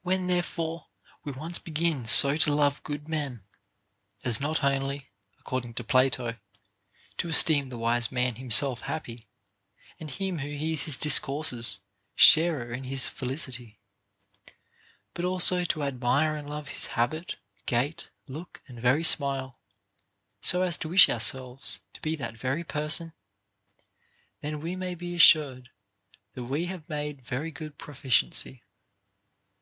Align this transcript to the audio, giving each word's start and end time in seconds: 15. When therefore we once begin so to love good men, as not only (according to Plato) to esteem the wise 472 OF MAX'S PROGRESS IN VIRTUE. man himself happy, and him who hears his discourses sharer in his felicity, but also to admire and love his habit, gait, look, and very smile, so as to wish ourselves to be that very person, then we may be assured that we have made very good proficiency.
15. 0.00 0.02
When 0.02 0.26
therefore 0.26 0.88
we 1.24 1.32
once 1.32 1.58
begin 1.58 2.06
so 2.06 2.36
to 2.36 2.54
love 2.54 2.82
good 2.82 3.08
men, 3.08 3.42
as 4.22 4.38
not 4.38 4.62
only 4.62 5.08
(according 5.38 5.72
to 5.74 5.82
Plato) 5.82 6.36
to 7.16 7.28
esteem 7.28 7.70
the 7.70 7.78
wise 7.78 8.08
472 8.08 8.66
OF 8.66 8.78
MAX'S 8.80 8.82
PROGRESS 8.84 9.22
IN 9.98 10.06
VIRTUE. 10.08 10.32
man 10.36 10.38
himself 10.38 10.38
happy, 10.38 10.38
and 10.38 10.38
him 10.38 10.38
who 10.40 10.54
hears 10.64 10.82
his 10.82 10.98
discourses 10.98 11.80
sharer 12.14 12.70
in 12.70 12.84
his 12.84 13.08
felicity, 13.08 13.78
but 15.14 15.24
also 15.24 15.64
to 15.64 15.82
admire 15.82 16.36
and 16.36 16.50
love 16.50 16.68
his 16.68 16.86
habit, 16.88 17.36
gait, 17.64 18.10
look, 18.28 18.60
and 18.68 18.82
very 18.82 19.02
smile, 19.04 19.58
so 20.42 20.60
as 20.60 20.76
to 20.76 20.90
wish 20.90 21.08
ourselves 21.08 21.80
to 21.94 22.02
be 22.02 22.14
that 22.14 22.36
very 22.36 22.64
person, 22.64 23.14
then 24.42 24.60
we 24.60 24.76
may 24.76 24.94
be 24.94 25.14
assured 25.14 25.70
that 26.34 26.44
we 26.44 26.66
have 26.66 26.86
made 26.90 27.22
very 27.22 27.50
good 27.50 27.78
proficiency. 27.78 28.62